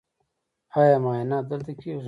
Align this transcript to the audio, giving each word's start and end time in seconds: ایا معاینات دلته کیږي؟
ایا 0.79 0.97
معاینات 1.03 1.43
دلته 1.51 1.71
کیږي؟ 1.79 1.99